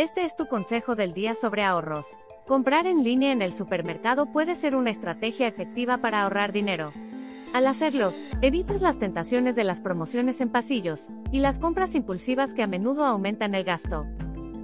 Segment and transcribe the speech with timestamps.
[0.00, 2.16] Este es tu consejo del día sobre ahorros.
[2.46, 6.94] Comprar en línea en el supermercado puede ser una estrategia efectiva para ahorrar dinero.
[7.52, 8.10] Al hacerlo,
[8.40, 13.04] evitas las tentaciones de las promociones en pasillos y las compras impulsivas que a menudo
[13.04, 14.06] aumentan el gasto.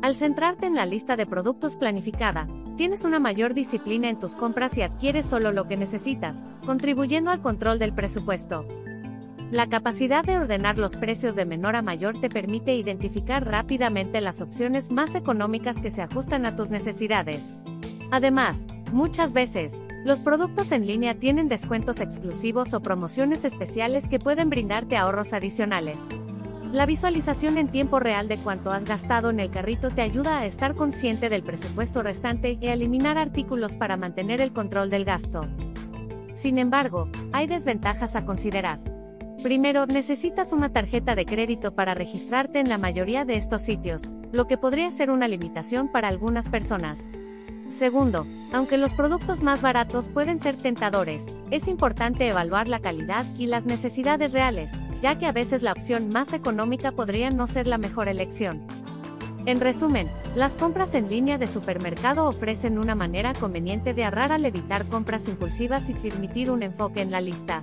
[0.00, 2.48] Al centrarte en la lista de productos planificada,
[2.78, 7.42] tienes una mayor disciplina en tus compras y adquieres solo lo que necesitas, contribuyendo al
[7.42, 8.66] control del presupuesto.
[9.52, 14.40] La capacidad de ordenar los precios de menor a mayor te permite identificar rápidamente las
[14.40, 17.54] opciones más económicas que se ajustan a tus necesidades.
[18.10, 24.50] Además, muchas veces, los productos en línea tienen descuentos exclusivos o promociones especiales que pueden
[24.50, 26.00] brindarte ahorros adicionales.
[26.72, 30.46] La visualización en tiempo real de cuánto has gastado en el carrito te ayuda a
[30.46, 35.46] estar consciente del presupuesto restante y a eliminar artículos para mantener el control del gasto.
[36.34, 38.95] Sin embargo, hay desventajas a considerar.
[39.46, 44.48] Primero, necesitas una tarjeta de crédito para registrarte en la mayoría de estos sitios, lo
[44.48, 47.10] que podría ser una limitación para algunas personas.
[47.68, 53.46] Segundo, aunque los productos más baratos pueden ser tentadores, es importante evaluar la calidad y
[53.46, 57.78] las necesidades reales, ya que a veces la opción más económica podría no ser la
[57.78, 58.66] mejor elección.
[59.46, 64.44] En resumen, las compras en línea de supermercado ofrecen una manera conveniente de ahorrar al
[64.44, 67.62] evitar compras impulsivas y permitir un enfoque en la lista.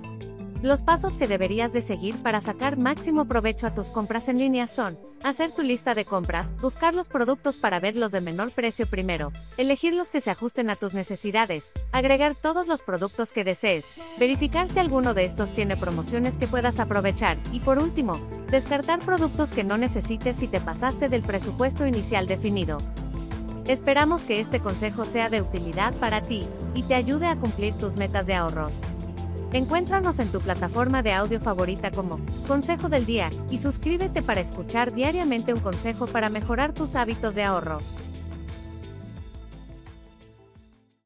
[0.64, 4.66] Los pasos que deberías de seguir para sacar máximo provecho a tus compras en línea
[4.66, 8.86] son, hacer tu lista de compras, buscar los productos para ver los de menor precio
[8.86, 13.84] primero, elegir los que se ajusten a tus necesidades, agregar todos los productos que desees,
[14.18, 18.14] verificar si alguno de estos tiene promociones que puedas aprovechar y por último,
[18.50, 22.78] descartar productos que no necesites si te pasaste del presupuesto inicial definido.
[23.66, 27.96] Esperamos que este consejo sea de utilidad para ti y te ayude a cumplir tus
[27.96, 28.80] metas de ahorros.
[29.54, 34.92] Encuéntranos en tu plataforma de audio favorita como Consejo del Día y suscríbete para escuchar
[34.92, 37.78] diariamente un consejo para mejorar tus hábitos de ahorro.